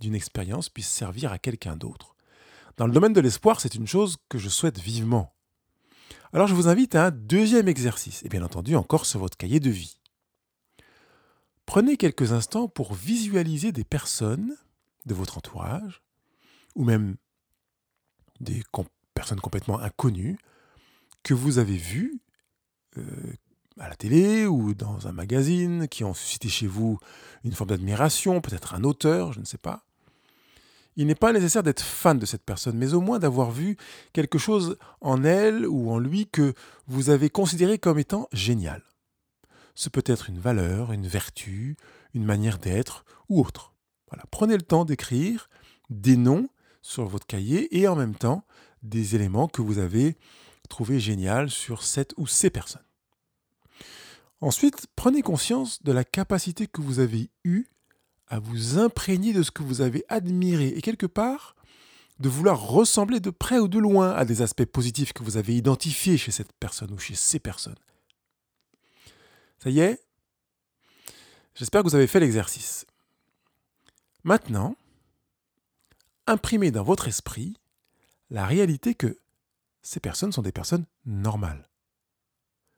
d'une 0.00 0.14
expérience 0.14 0.70
puisse 0.70 0.88
servir 0.88 1.32
à 1.32 1.38
quelqu'un 1.38 1.76
d'autre. 1.76 2.16
Dans 2.78 2.86
le 2.86 2.94
domaine 2.94 3.12
de 3.12 3.20
l'espoir, 3.20 3.60
c'est 3.60 3.74
une 3.74 3.86
chose 3.86 4.16
que 4.30 4.38
je 4.38 4.48
souhaite 4.48 4.78
vivement. 4.78 5.34
Alors 6.32 6.46
je 6.46 6.54
vous 6.54 6.68
invite 6.68 6.94
à 6.94 7.08
un 7.08 7.10
deuxième 7.10 7.68
exercice, 7.68 8.22
et 8.24 8.30
bien 8.30 8.42
entendu 8.42 8.74
encore 8.74 9.04
sur 9.04 9.20
votre 9.20 9.36
cahier 9.36 9.60
de 9.60 9.68
vie. 9.68 10.00
Prenez 11.66 11.98
quelques 11.98 12.32
instants 12.32 12.68
pour 12.68 12.94
visualiser 12.94 13.70
des 13.70 13.84
personnes 13.84 14.56
de 15.04 15.12
votre 15.12 15.36
entourage, 15.36 16.00
ou 16.74 16.84
même 16.84 17.18
des 18.40 18.62
personnes 19.12 19.40
complètement 19.42 19.78
inconnues, 19.78 20.38
que 21.22 21.34
vous 21.34 21.58
avez 21.58 21.76
vues 21.76 22.20
euh, 22.96 23.02
à 23.78 23.88
la 23.88 23.96
télé 23.96 24.46
ou 24.46 24.74
dans 24.74 25.06
un 25.06 25.12
magazine, 25.12 25.88
qui 25.88 26.04
ont 26.04 26.14
suscité 26.14 26.48
chez 26.48 26.66
vous 26.66 26.98
une 27.44 27.52
forme 27.52 27.70
d'admiration, 27.70 28.40
peut-être 28.40 28.74
un 28.74 28.84
auteur, 28.84 29.32
je 29.32 29.40
ne 29.40 29.44
sais 29.44 29.58
pas. 29.58 29.84
Il 30.96 31.06
n'est 31.06 31.14
pas 31.14 31.32
nécessaire 31.32 31.62
d'être 31.62 31.82
fan 31.82 32.18
de 32.18 32.26
cette 32.26 32.42
personne, 32.42 32.76
mais 32.76 32.92
au 32.92 33.00
moins 33.00 33.20
d'avoir 33.20 33.52
vu 33.52 33.76
quelque 34.12 34.38
chose 34.38 34.76
en 35.00 35.22
elle 35.22 35.64
ou 35.64 35.92
en 35.92 35.98
lui 35.98 36.26
que 36.26 36.54
vous 36.88 37.10
avez 37.10 37.30
considéré 37.30 37.78
comme 37.78 38.00
étant 38.00 38.28
génial. 38.32 38.82
Ce 39.76 39.88
peut 39.88 40.02
être 40.06 40.28
une 40.28 40.40
valeur, 40.40 40.90
une 40.90 41.06
vertu, 41.06 41.76
une 42.14 42.24
manière 42.24 42.58
d'être 42.58 43.04
ou 43.28 43.40
autre. 43.40 43.74
Voilà. 44.10 44.24
Prenez 44.32 44.56
le 44.56 44.62
temps 44.62 44.84
d'écrire 44.84 45.48
des 45.88 46.16
noms 46.16 46.48
sur 46.82 47.06
votre 47.06 47.26
cahier 47.26 47.78
et 47.78 47.86
en 47.86 47.94
même 47.94 48.16
temps 48.16 48.44
des 48.82 49.14
éléments 49.14 49.46
que 49.46 49.62
vous 49.62 49.78
avez 49.78 50.16
trouvés 50.68 51.00
génial 51.00 51.50
sur 51.50 51.82
cette 51.82 52.14
ou 52.16 52.26
ces 52.26 52.50
personnes. 52.50 52.84
Ensuite, 54.40 54.86
prenez 54.94 55.22
conscience 55.22 55.82
de 55.82 55.92
la 55.92 56.04
capacité 56.04 56.66
que 56.66 56.80
vous 56.80 57.00
avez 57.00 57.30
eue 57.44 57.66
à 58.28 58.38
vous 58.38 58.78
imprégner 58.78 59.32
de 59.32 59.42
ce 59.42 59.50
que 59.50 59.62
vous 59.62 59.80
avez 59.80 60.04
admiré 60.08 60.68
et 60.68 60.82
quelque 60.82 61.06
part 61.06 61.56
de 62.20 62.28
vouloir 62.28 62.60
ressembler 62.60 63.20
de 63.20 63.30
près 63.30 63.58
ou 63.58 63.68
de 63.68 63.78
loin 63.78 64.12
à 64.12 64.24
des 64.24 64.42
aspects 64.42 64.64
positifs 64.64 65.12
que 65.12 65.22
vous 65.22 65.36
avez 65.36 65.56
identifiés 65.56 66.18
chez 66.18 66.32
cette 66.32 66.52
personne 66.52 66.92
ou 66.92 66.98
chez 66.98 67.14
ces 67.14 67.38
personnes. 67.38 67.78
Ça 69.62 69.70
y 69.70 69.80
est? 69.80 70.04
J'espère 71.54 71.82
que 71.82 71.88
vous 71.88 71.94
avez 71.94 72.06
fait 72.06 72.20
l'exercice. 72.20 72.86
Maintenant, 74.24 74.76
imprimez 76.26 76.70
dans 76.70 76.84
votre 76.84 77.08
esprit 77.08 77.56
la 78.30 78.46
réalité 78.46 78.94
que 78.94 79.18
ces 79.88 80.00
personnes 80.00 80.32
sont 80.32 80.42
des 80.42 80.52
personnes 80.52 80.84
normales. 81.06 81.66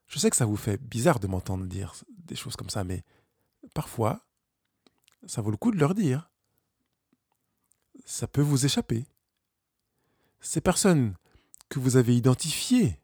Je 0.06 0.20
sais 0.20 0.30
que 0.30 0.36
ça 0.36 0.46
vous 0.46 0.56
fait 0.56 0.80
bizarre 0.80 1.18
de 1.18 1.26
m'entendre 1.26 1.66
dire 1.66 1.92
des 2.08 2.36
choses 2.36 2.54
comme 2.54 2.70
ça, 2.70 2.84
mais 2.84 3.02
parfois, 3.74 4.24
ça 5.26 5.42
vaut 5.42 5.50
le 5.50 5.56
coup 5.56 5.72
de 5.72 5.80
leur 5.80 5.92
dire. 5.92 6.30
Ça 8.04 8.28
peut 8.28 8.40
vous 8.40 8.64
échapper. 8.64 9.06
Ces 10.40 10.60
personnes 10.60 11.16
que 11.68 11.80
vous 11.80 11.96
avez 11.96 12.16
identifiées 12.16 13.00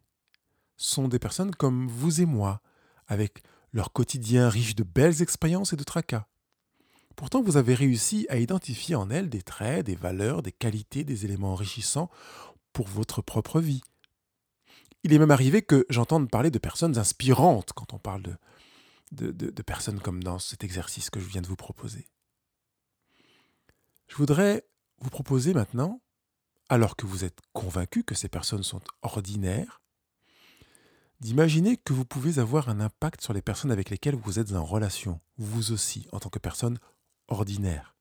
sont 0.77 1.09
des 1.09 1.19
personnes 1.19 1.53
comme 1.53 1.89
vous 1.89 2.21
et 2.21 2.27
moi, 2.27 2.63
avec 3.09 3.43
leur 3.73 3.93
quotidien 3.93 4.49
riche 4.49 4.77
de 4.77 4.85
belles 4.85 5.21
expériences 5.21 5.73
et 5.73 5.77
de 5.77 5.83
tracas. 5.83 6.29
Pourtant, 7.17 7.43
vous 7.43 7.57
avez 7.57 7.75
réussi 7.75 8.25
à 8.29 8.37
identifier 8.37 8.95
en 8.95 9.11
elles 9.11 9.31
des 9.31 9.43
traits, 9.43 9.85
des 9.85 9.97
valeurs, 9.97 10.43
des 10.43 10.53
qualités, 10.53 11.03
des 11.03 11.25
éléments 11.25 11.55
enrichissants 11.55 12.09
pour 12.73 12.87
votre 12.87 13.21
propre 13.21 13.61
vie. 13.61 13.83
Il 15.07 15.13
est 15.13 15.21
même 15.21 15.31
arrivé 15.31 15.63
que 15.63 15.87
j'entende 15.89 16.29
parler 16.29 16.51
de 16.51 16.59
personnes 16.59 16.99
inspirantes 16.99 17.73
quand 17.73 17.95
on 17.95 17.99
parle 18.01 18.25
de, 19.13 19.63
personnes 19.63 20.01
comme 20.01 20.21
dans 20.21 20.41
cet 20.41 20.65
exercice 20.65 21.11
que 21.11 21.21
je 21.21 21.29
viens 21.29 21.43
de 21.43 21.47
vous 21.47 21.55
proposer. 21.55 22.09
Je 24.09 24.17
voudrais 24.17 24.67
vous 24.99 25.11
proposer 25.11 25.55
maintenant, 25.55 26.01
alors 26.69 26.97
que 26.97 27.07
vous 27.07 27.23
êtes 27.23 27.39
convaincu 27.53 28.03
que 28.03 28.17
ces 28.17 28.29
personnes 28.29 28.65
sont 28.65 28.81
ordinaires, 29.03 29.81
d'imaginer 31.21 31.77
que 31.77 31.93
vous 31.93 32.05
pouvez 32.05 32.41
avoir 32.41 32.69
un 32.69 32.81
impact 32.81 33.21
sur 33.21 33.33
les 33.33 33.43
personnes 33.43 33.71
avec 33.71 33.91
lesquelles 33.91 34.17
vous 34.17 34.41
êtes 34.41 34.55
en 34.55 34.65
relation, 34.65 35.21
vous 35.39 35.71
aussi, 35.71 36.09
en 36.11 36.19
tant 36.19 36.31
que 36.31 36.41
personne 36.41 36.81
ordinaire. 37.29 37.95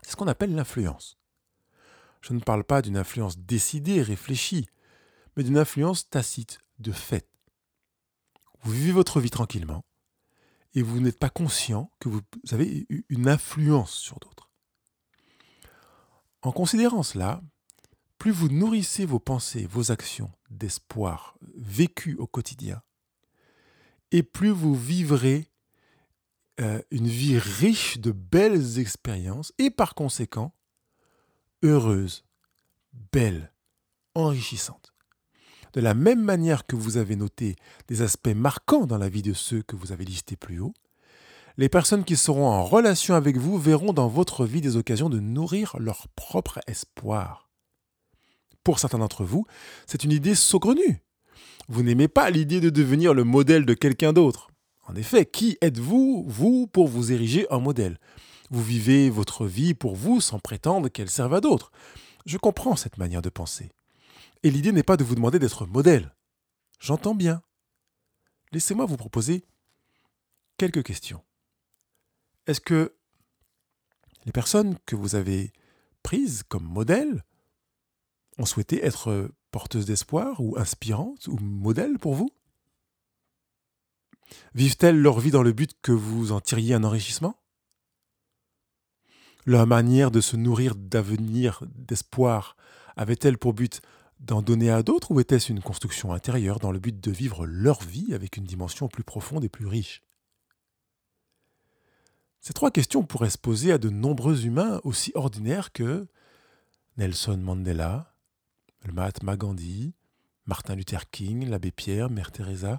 C'est 0.00 0.12
ce 0.12 0.16
qu'on 0.16 0.26
appelle 0.26 0.54
l'influence. 0.54 1.18
Je 2.22 2.32
ne 2.32 2.40
parle 2.40 2.64
pas 2.64 2.80
d'une 2.80 2.96
influence 2.96 3.36
décidée, 3.36 4.00
réfléchie, 4.00 4.70
mais 5.36 5.44
d'une 5.44 5.58
influence 5.58 6.08
tacite, 6.08 6.58
de 6.78 6.92
fait. 6.92 7.28
Vous 8.62 8.72
vivez 8.72 8.92
votre 8.92 9.20
vie 9.20 9.30
tranquillement 9.30 9.84
et 10.74 10.82
vous 10.82 11.00
n'êtes 11.00 11.18
pas 11.18 11.30
conscient 11.30 11.90
que 12.00 12.08
vous 12.08 12.20
avez 12.52 12.86
une 13.08 13.28
influence 13.28 13.92
sur 13.92 14.18
d'autres. 14.18 14.50
En 16.42 16.52
considérant 16.52 17.02
cela, 17.02 17.42
plus 18.18 18.30
vous 18.30 18.48
nourrissez 18.48 19.06
vos 19.06 19.18
pensées, 19.18 19.66
vos 19.66 19.90
actions 19.90 20.30
d'espoir 20.50 21.36
vécues 21.54 22.16
au 22.16 22.26
quotidien, 22.26 22.82
et 24.10 24.22
plus 24.22 24.50
vous 24.50 24.74
vivrez 24.74 25.50
euh, 26.60 26.80
une 26.90 27.08
vie 27.08 27.38
riche 27.38 27.98
de 27.98 28.12
belles 28.12 28.78
expériences 28.78 29.52
et 29.58 29.70
par 29.70 29.94
conséquent 29.94 30.54
heureuse, 31.62 32.24
belle, 33.12 33.52
enrichissante. 34.14 34.94
De 35.76 35.82
la 35.82 35.92
même 35.92 36.22
manière 36.22 36.66
que 36.66 36.74
vous 36.74 36.96
avez 36.96 37.16
noté 37.16 37.54
des 37.88 38.00
aspects 38.00 38.34
marquants 38.34 38.86
dans 38.86 38.96
la 38.96 39.10
vie 39.10 39.20
de 39.20 39.34
ceux 39.34 39.60
que 39.60 39.76
vous 39.76 39.92
avez 39.92 40.06
listés 40.06 40.34
plus 40.34 40.58
haut, 40.58 40.72
les 41.58 41.68
personnes 41.68 42.04
qui 42.04 42.16
seront 42.16 42.46
en 42.46 42.64
relation 42.64 43.14
avec 43.14 43.36
vous 43.36 43.58
verront 43.58 43.92
dans 43.92 44.08
votre 44.08 44.46
vie 44.46 44.62
des 44.62 44.78
occasions 44.78 45.10
de 45.10 45.20
nourrir 45.20 45.76
leur 45.78 46.08
propre 46.16 46.60
espoir. 46.66 47.50
Pour 48.64 48.78
certains 48.78 49.00
d'entre 49.00 49.22
vous, 49.22 49.44
c'est 49.86 50.02
une 50.02 50.12
idée 50.12 50.34
saugrenue. 50.34 51.02
Vous 51.68 51.82
n'aimez 51.82 52.08
pas 52.08 52.30
l'idée 52.30 52.62
de 52.62 52.70
devenir 52.70 53.12
le 53.12 53.24
modèle 53.24 53.66
de 53.66 53.74
quelqu'un 53.74 54.14
d'autre. 54.14 54.50
En 54.88 54.94
effet, 54.94 55.26
qui 55.26 55.58
êtes-vous, 55.60 56.24
vous, 56.26 56.66
pour 56.68 56.88
vous 56.88 57.12
ériger 57.12 57.46
en 57.50 57.60
modèle? 57.60 57.98
Vous 58.48 58.62
vivez 58.62 59.10
votre 59.10 59.44
vie 59.44 59.74
pour 59.74 59.94
vous 59.94 60.22
sans 60.22 60.38
prétendre 60.38 60.88
qu'elle 60.88 61.10
serve 61.10 61.34
à 61.34 61.42
d'autres. 61.42 61.70
Je 62.24 62.38
comprends 62.38 62.76
cette 62.76 62.96
manière 62.96 63.20
de 63.20 63.28
penser. 63.28 63.68
Et 64.42 64.50
l'idée 64.50 64.72
n'est 64.72 64.82
pas 64.82 64.96
de 64.96 65.04
vous 65.04 65.14
demander 65.14 65.38
d'être 65.38 65.66
modèle. 65.66 66.14
J'entends 66.78 67.14
bien. 67.14 67.42
Laissez-moi 68.52 68.86
vous 68.86 68.96
proposer 68.96 69.44
quelques 70.56 70.84
questions. 70.84 71.24
Est-ce 72.46 72.60
que 72.60 72.94
les 74.24 74.32
personnes 74.32 74.78
que 74.86 74.96
vous 74.96 75.14
avez 75.14 75.52
prises 76.02 76.42
comme 76.42 76.64
modèles 76.64 77.24
ont 78.38 78.44
souhaité 78.44 78.84
être 78.84 79.30
porteuses 79.50 79.86
d'espoir 79.86 80.40
ou 80.40 80.58
inspirantes 80.58 81.26
ou 81.28 81.36
modèles 81.38 81.98
pour 81.98 82.14
vous? 82.14 82.30
Vivent-elles 84.54 85.00
leur 85.00 85.20
vie 85.20 85.30
dans 85.30 85.42
le 85.42 85.52
but 85.52 85.72
que 85.82 85.92
vous 85.92 86.32
en 86.32 86.40
tiriez 86.40 86.74
un 86.74 86.84
enrichissement? 86.84 87.40
Leur 89.44 89.66
manière 89.66 90.10
de 90.10 90.20
se 90.20 90.36
nourrir 90.36 90.74
d'avenir, 90.74 91.62
d'espoir, 91.68 92.56
avait-elle 92.96 93.38
pour 93.38 93.54
but 93.54 93.80
d'en 94.20 94.42
donner 94.42 94.70
à 94.70 94.82
d'autres 94.82 95.10
ou 95.10 95.20
était-ce 95.20 95.52
une 95.52 95.62
construction 95.62 96.12
intérieure 96.12 96.58
dans 96.58 96.72
le 96.72 96.78
but 96.78 96.98
de 96.98 97.10
vivre 97.10 97.46
leur 97.46 97.82
vie 97.82 98.14
avec 98.14 98.36
une 98.36 98.44
dimension 98.44 98.88
plus 98.88 99.04
profonde 99.04 99.44
et 99.44 99.48
plus 99.48 99.66
riche? 99.66 100.02
Ces 102.40 102.52
trois 102.52 102.70
questions 102.70 103.02
pourraient 103.02 103.30
se 103.30 103.38
poser 103.38 103.72
à 103.72 103.78
de 103.78 103.90
nombreux 103.90 104.46
humains 104.46 104.80
aussi 104.84 105.10
ordinaires 105.14 105.72
que 105.72 106.06
Nelson 106.96 107.36
Mandela, 107.38 108.14
le 108.84 108.92
Mahatma 108.92 109.36
Gandhi, 109.36 109.94
Martin 110.44 110.76
Luther 110.76 111.10
King, 111.10 111.48
l'abbé 111.48 111.72
Pierre, 111.72 112.08
Mère 112.08 112.30
Teresa, 112.30 112.78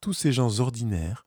tous 0.00 0.12
ces 0.12 0.32
gens 0.32 0.58
ordinaires 0.58 1.26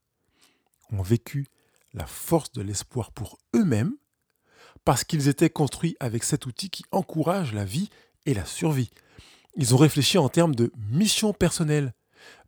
ont 0.91 1.01
vécu 1.01 1.47
la 1.93 2.05
force 2.05 2.51
de 2.51 2.61
l'espoir 2.61 3.11
pour 3.11 3.39
eux-mêmes 3.55 3.95
parce 4.83 5.03
qu'ils 5.03 5.27
étaient 5.27 5.49
construits 5.49 5.95
avec 5.99 6.23
cet 6.23 6.45
outil 6.45 6.69
qui 6.69 6.83
encourage 6.91 7.53
la 7.53 7.65
vie 7.65 7.89
et 8.25 8.33
la 8.33 8.45
survie. 8.45 8.91
Ils 9.57 9.73
ont 9.73 9.77
réfléchi 9.77 10.17
en 10.19 10.29
termes 10.29 10.55
de 10.55 10.71
mission 10.89 11.33
personnelle. 11.33 11.93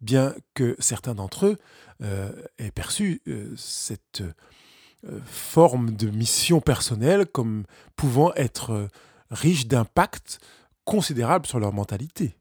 bien 0.01 0.35
que 0.53 0.75
certains 0.79 1.15
d'entre 1.15 1.47
eux 1.47 1.57
euh, 2.01 2.31
aient 2.57 2.71
perçu 2.71 3.21
euh, 3.27 3.53
cette 3.57 4.21
euh, 4.21 5.19
forme 5.25 5.91
de 5.91 6.09
mission 6.09 6.61
personnelle 6.61 7.25
comme 7.25 7.65
pouvant 7.95 8.33
être 8.35 8.89
riche 9.31 9.67
d'impact 9.67 10.39
considérable 10.85 11.45
sur 11.45 11.59
leur 11.59 11.73
mentalité 11.73 12.37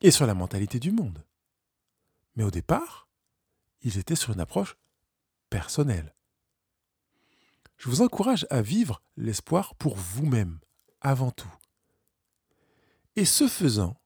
et 0.00 0.10
sur 0.10 0.26
la 0.26 0.34
mentalité 0.34 0.78
du 0.78 0.92
monde. 0.92 1.24
Mais 2.36 2.44
au 2.44 2.50
départ, 2.50 3.08
ils 3.82 3.98
étaient 3.98 4.16
sur 4.16 4.32
une 4.32 4.40
approche 4.40 4.76
personnelle. 5.50 6.14
Je 7.78 7.88
vous 7.88 8.02
encourage 8.02 8.46
à 8.50 8.62
vivre 8.62 9.02
l'espoir 9.16 9.74
pour 9.74 9.96
vous-même, 9.96 10.58
avant 11.00 11.30
tout. 11.30 11.52
Et 13.16 13.24
ce 13.24 13.48
faisant, 13.48 13.96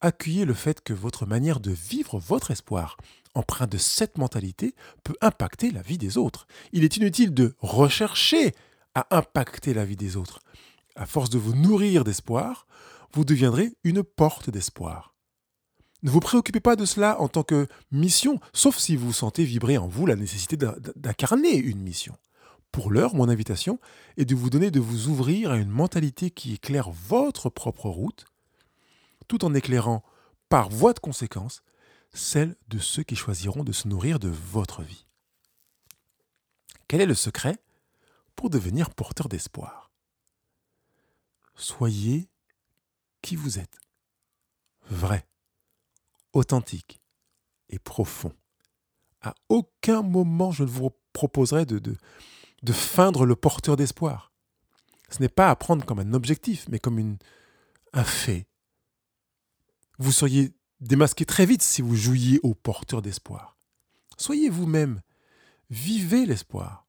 accueillez 0.00 0.44
le 0.44 0.54
fait 0.54 0.82
que 0.82 0.92
votre 0.92 1.24
manière 1.24 1.60
de 1.60 1.70
vivre 1.70 2.18
votre 2.18 2.50
espoir, 2.50 2.96
empreinte 3.34 3.70
de 3.70 3.78
cette 3.78 4.18
mentalité, 4.18 4.74
peut 5.04 5.14
impacter 5.20 5.70
la 5.70 5.82
vie 5.82 5.98
des 5.98 6.18
autres. 6.18 6.48
Il 6.72 6.82
est 6.82 6.96
inutile 6.96 7.32
de 7.32 7.54
rechercher 7.60 8.56
à 8.96 9.16
impacter 9.16 9.72
la 9.72 9.84
vie 9.84 9.96
des 9.96 10.16
autres. 10.16 10.40
À 10.96 11.06
force 11.06 11.30
de 11.30 11.38
vous 11.38 11.54
nourrir 11.54 12.02
d'espoir, 12.02 12.66
vous 13.12 13.24
deviendrez 13.24 13.72
une 13.84 14.02
porte 14.02 14.50
d'espoir. 14.50 15.14
Ne 16.02 16.10
vous 16.10 16.20
préoccupez 16.20 16.60
pas 16.60 16.74
de 16.74 16.84
cela 16.84 17.20
en 17.20 17.28
tant 17.28 17.44
que 17.44 17.68
mission, 17.92 18.40
sauf 18.52 18.78
si 18.78 18.96
vous 18.96 19.12
sentez 19.12 19.44
vibrer 19.44 19.78
en 19.78 19.86
vous 19.86 20.06
la 20.06 20.16
nécessité 20.16 20.56
d'incarner 20.96 21.56
une 21.56 21.80
mission. 21.80 22.16
Pour 22.72 22.90
l'heure, 22.90 23.14
mon 23.14 23.28
invitation 23.28 23.80
est 24.16 24.24
de 24.24 24.34
vous 24.34 24.50
donner 24.50 24.70
de 24.70 24.80
vous 24.80 25.08
ouvrir 25.08 25.50
à 25.50 25.56
une 25.56 25.70
mentalité 25.70 26.30
qui 26.30 26.54
éclaire 26.54 26.90
votre 26.90 27.50
propre 27.50 27.88
route, 27.88 28.26
tout 29.26 29.44
en 29.44 29.54
éclairant, 29.54 30.04
par 30.48 30.68
voie 30.68 30.92
de 30.92 31.00
conséquence, 31.00 31.62
celle 32.12 32.56
de 32.68 32.78
ceux 32.78 33.02
qui 33.02 33.16
choisiront 33.16 33.64
de 33.64 33.72
se 33.72 33.88
nourrir 33.88 34.18
de 34.18 34.28
votre 34.28 34.82
vie. 34.82 35.06
Quel 36.86 37.00
est 37.00 37.06
le 37.06 37.14
secret 37.14 37.58
pour 38.34 38.48
devenir 38.48 38.90
porteur 38.90 39.28
d'espoir? 39.28 39.90
Soyez 41.54 42.28
qui 43.20 43.36
vous 43.36 43.58
êtes. 43.58 43.78
Vrai, 44.88 45.26
authentique 46.32 47.00
et 47.68 47.78
profond. 47.78 48.32
À 49.20 49.34
aucun 49.48 50.02
moment 50.02 50.50
je 50.52 50.62
ne 50.62 50.68
vous 50.68 50.90
proposerai 51.12 51.66
de, 51.66 51.96
de 52.62 52.72
feindre 52.72 53.24
le 53.24 53.36
porteur 53.36 53.76
d'espoir. 53.76 54.32
Ce 55.10 55.20
n'est 55.20 55.28
pas 55.28 55.50
à 55.50 55.56
prendre 55.56 55.84
comme 55.84 56.00
un 56.00 56.12
objectif, 56.12 56.66
mais 56.68 56.78
comme 56.78 57.16
un 57.92 58.04
fait. 58.04 58.46
Vous 59.98 60.12
seriez 60.12 60.52
démasqué 60.80 61.24
très 61.24 61.46
vite 61.46 61.62
si 61.62 61.82
vous 61.82 61.96
jouiez 61.96 62.40
au 62.42 62.54
porteur 62.54 63.02
d'espoir. 63.02 63.56
Soyez 64.16 64.48
vous-même. 64.48 65.00
Vivez 65.70 66.26
l'espoir. 66.26 66.86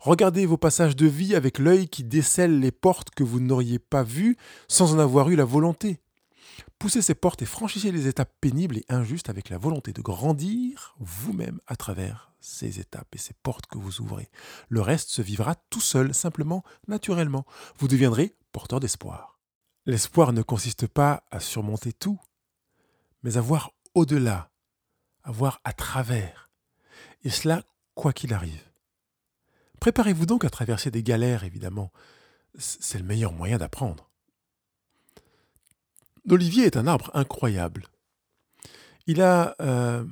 Regardez 0.00 0.46
vos 0.46 0.56
passages 0.56 0.96
de 0.96 1.06
vie 1.06 1.34
avec 1.34 1.58
l'œil 1.58 1.88
qui 1.88 2.04
décèle 2.04 2.60
les 2.60 2.72
portes 2.72 3.10
que 3.10 3.24
vous 3.24 3.40
n'auriez 3.40 3.78
pas 3.78 4.02
vues 4.02 4.36
sans 4.68 4.94
en 4.94 4.98
avoir 4.98 5.30
eu 5.30 5.36
la 5.36 5.44
volonté. 5.44 6.00
Poussez 6.80 7.02
ces 7.02 7.14
portes 7.14 7.42
et 7.42 7.46
franchissez 7.46 7.92
les 7.92 8.06
étapes 8.06 8.32
pénibles 8.40 8.78
et 8.78 8.86
injustes 8.88 9.28
avec 9.28 9.50
la 9.50 9.58
volonté 9.58 9.92
de 9.92 10.00
grandir 10.00 10.96
vous-même 10.98 11.60
à 11.66 11.76
travers 11.76 12.32
ces 12.40 12.80
étapes 12.80 13.14
et 13.14 13.18
ces 13.18 13.34
portes 13.34 13.66
que 13.66 13.76
vous 13.76 14.00
ouvrez. 14.00 14.30
Le 14.70 14.80
reste 14.80 15.10
se 15.10 15.20
vivra 15.20 15.56
tout 15.68 15.82
seul, 15.82 16.14
simplement, 16.14 16.64
naturellement. 16.88 17.44
Vous 17.76 17.86
deviendrez 17.86 18.34
porteur 18.50 18.80
d'espoir. 18.80 19.38
L'espoir 19.84 20.32
ne 20.32 20.40
consiste 20.40 20.86
pas 20.86 21.22
à 21.30 21.38
surmonter 21.38 21.92
tout, 21.92 22.18
mais 23.22 23.36
à 23.36 23.42
voir 23.42 23.72
au-delà, 23.92 24.50
à 25.22 25.32
voir 25.32 25.60
à 25.64 25.74
travers. 25.74 26.48
Et 27.24 27.30
cela, 27.30 27.62
quoi 27.94 28.14
qu'il 28.14 28.32
arrive. 28.32 28.64
Préparez-vous 29.80 30.24
donc 30.24 30.46
à 30.46 30.50
traverser 30.50 30.90
des 30.90 31.02
galères, 31.02 31.44
évidemment. 31.44 31.92
C'est 32.56 32.98
le 32.98 33.04
meilleur 33.04 33.34
moyen 33.34 33.58
d'apprendre. 33.58 34.09
L'olivier 36.30 36.64
est 36.64 36.76
un 36.76 36.86
arbre 36.86 37.10
incroyable. 37.12 37.88
Il 39.08 39.20
a 39.20 39.56
euh, 39.60 40.04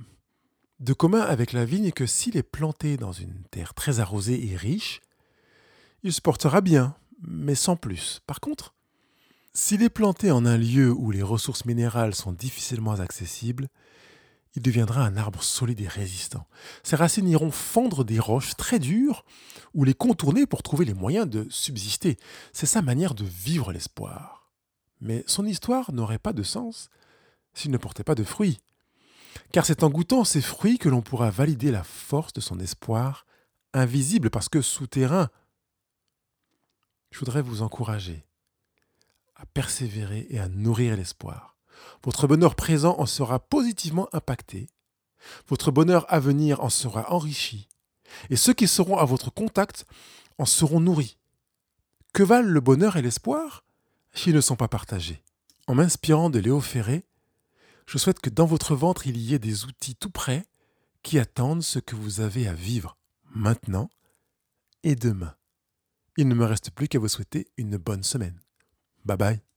de 0.81 0.93
commun 0.93 1.21
avec 1.21 1.53
la 1.53 1.65
vigne 1.65 1.93
que 1.93 2.07
s'il 2.07 2.37
est 2.37 2.43
planté 2.43 2.97
dans 2.97 3.13
une 3.13 3.45
terre 3.53 3.73
très 3.73 4.01
arrosée 4.01 4.51
et 4.51 4.57
riche, 4.57 5.01
il 6.03 6.13
se 6.13 6.21
portera 6.21 6.61
bien, 6.61 6.97
mais 7.21 7.55
sans 7.55 7.77
plus. 7.77 8.19
Par 8.27 8.41
contre, 8.41 8.75
s'il 9.53 9.81
est 9.85 9.91
planté 9.91 10.33
en 10.33 10.45
un 10.45 10.57
lieu 10.57 10.91
où 10.91 11.13
les 11.13 11.23
ressources 11.23 11.65
minérales 11.67 12.17
sont 12.17 12.33
difficilement 12.33 12.95
accessibles, 12.95 13.69
il 14.57 14.63
deviendra 14.63 15.05
un 15.05 15.17
arbre 15.17 15.45
solide 15.45 15.83
et 15.83 15.87
résistant. 15.87 16.49
Ses 16.83 16.97
racines 16.97 17.29
iront 17.29 17.53
fendre 17.53 18.03
des 18.03 18.19
roches 18.19 18.57
très 18.57 18.81
dures 18.81 19.25
ou 19.73 19.85
les 19.85 19.95
contourner 19.95 20.47
pour 20.47 20.65
trouver 20.65 20.85
les 20.85 20.95
moyens 20.95 21.29
de 21.29 21.47
subsister. 21.49 22.17
C'est 22.53 22.67
sa 22.67 22.83
manière 22.83 23.15
de 23.15 23.25
vivre 23.25 23.71
l'espoir. 23.71 24.38
Mais 25.01 25.25
son 25.27 25.47
histoire 25.47 25.93
n'aurait 25.93 26.19
pas 26.19 26.33
de 26.33 26.43
sens 26.43 26.89
s'il 27.55 27.71
ne 27.71 27.79
portait 27.79 28.05
pas 28.05 28.15
de 28.15 28.25
fruits 28.25 28.61
car 29.53 29.65
c'est 29.65 29.83
en 29.83 29.91
goûtant 29.91 30.25
ces 30.25 30.41
fruits 30.41 30.79
que 30.79 30.89
l'on 30.89 31.03
pourra 31.03 31.31
valider 31.31 31.71
la 31.71 31.85
force 31.85 32.33
de 32.33 32.41
son 32.41 32.59
espoir, 32.61 33.27
invisible 33.73 34.31
parce 34.31 34.49
que 34.49 34.63
souterrain. 34.63 35.29
Je 37.11 37.19
voudrais 37.19 37.43
vous 37.43 37.63
encourager 37.63 38.25
à 39.37 39.47
persévérer 39.47 40.27
et 40.31 40.39
à 40.39 40.49
nourrir 40.49 40.97
l'espoir. 40.97 41.57
Votre 42.03 42.27
bonheur 42.27 42.57
présent 42.57 42.97
en 42.99 43.07
sera 43.07 43.39
positivement 43.39 44.09
impacté, 44.13 44.69
votre 45.47 45.71
bonheur 45.71 46.05
à 46.13 46.19
venir 46.19 46.63
en 46.63 46.69
sera 46.69 47.13
enrichi, 47.13 47.69
et 48.31 48.37
ceux 48.37 48.53
qui 48.53 48.67
seront 48.67 48.99
à 48.99 49.05
votre 49.05 49.31
contact 49.31 49.87
en 50.39 50.45
seront 50.45 50.81
nourris. 50.81 51.19
Que 52.13 52.23
valent 52.23 52.49
le 52.49 52.61
bonheur 52.61 52.97
et 52.97 53.03
l'espoir? 53.03 53.65
S'ils 54.13 54.35
ne 54.35 54.41
sont 54.41 54.57
pas 54.57 54.69
partagés 54.69 55.23
En 55.67 55.75
m'inspirant 55.75 56.31
de 56.31 56.39
Léo 56.39 56.61
Ferré, 56.61 57.05
je 57.87 57.99
souhaite 57.99 58.21
que 58.21 58.31
dans 58.31 58.47
votre 58.47 58.75
ventre 58.75 59.07
il 59.07 59.17
y 59.17 59.35
ait 59.35 59.39
des 59.39 59.65
outils 59.65 59.97
tout 59.97 60.11
prêts 60.11 60.45
qui 61.03 61.19
attendent 61.19 61.63
ce 61.63 61.79
que 61.79 61.97
vous 61.97 62.21
avez 62.21 62.47
à 62.49 62.53
vivre 62.53 62.97
maintenant 63.35 63.91
et 64.83 64.95
demain. 64.95 65.35
Il 66.17 66.29
ne 66.29 66.35
me 66.35 66.45
reste 66.45 66.71
plus 66.71 66.89
qu'à 66.89 66.99
vous 66.99 67.09
souhaiter 67.09 67.49
une 67.57 67.77
bonne 67.77 68.03
semaine. 68.03 68.41
Bye 69.05 69.17
bye. 69.17 69.48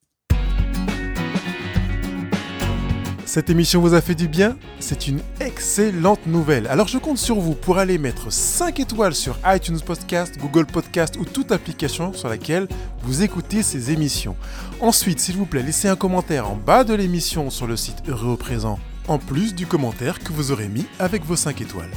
Cette 3.34 3.50
émission 3.50 3.80
vous 3.80 3.94
a 3.94 4.02
fait 4.02 4.14
du 4.14 4.28
bien? 4.28 4.58
C'est 4.82 5.08
une 5.08 5.22
excellente 5.40 6.28
nouvelle. 6.28 6.68
Alors 6.68 6.90
je 6.90 6.98
compte 6.98 7.18
sur 7.18 7.40
vous 7.40 7.54
pour 7.54 7.78
aller 7.78 7.98
mettre 7.98 8.30
5 8.30 8.82
étoiles 8.82 9.16
sur 9.16 9.40
iTunes 9.46 9.80
Podcast, 9.80 10.38
Google 10.38 10.66
Podcast 10.66 11.16
ou 11.18 11.24
toute 11.24 11.54
application 11.54 12.12
sur 12.12 12.28
laquelle 12.28 12.68
vous 13.04 13.24
écoutez 13.24 13.64
ces 13.64 13.90
émissions. 13.92 14.36
Ensuite, 14.82 15.22
s'il 15.22 15.38
vous 15.38 15.46
plaît, 15.46 15.64
laissez 15.64 15.88
un 15.88 15.96
commentaire 15.96 16.52
en 16.52 16.58
bas 16.58 16.84
de 16.84 16.94
l'émission 16.94 17.50
sur 17.50 17.68
le 17.68 17.78
site 17.78 18.04
Heureux 18.10 18.34
au 18.34 18.36
présent, 18.36 18.80
en 19.08 19.18
plus 19.18 19.56
du 19.56 19.66
commentaire 19.66 20.20
que 20.20 20.34
vous 20.34 20.52
aurez 20.52 20.68
mis 20.68 20.86
avec 21.00 21.24
vos 21.24 21.38
5 21.38 21.62
étoiles. 21.62 21.92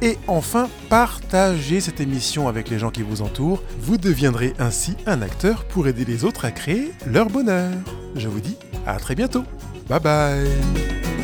Et 0.00 0.16
enfin, 0.26 0.70
partagez 0.88 1.82
cette 1.82 2.00
émission 2.00 2.48
avec 2.48 2.70
les 2.70 2.78
gens 2.78 2.90
qui 2.90 3.02
vous 3.02 3.20
entourent. 3.20 3.62
Vous 3.82 3.98
deviendrez 3.98 4.54
ainsi 4.58 4.96
un 5.04 5.20
acteur 5.20 5.66
pour 5.66 5.86
aider 5.86 6.06
les 6.06 6.24
autres 6.24 6.46
à 6.46 6.50
créer 6.50 6.92
leur 7.06 7.28
bonheur. 7.28 7.74
Je 8.16 8.28
vous 8.28 8.40
dis 8.40 8.56
à 8.86 8.96
très 8.96 9.14
bientôt. 9.14 9.44
Bye 9.88 9.98
bye 9.98 11.17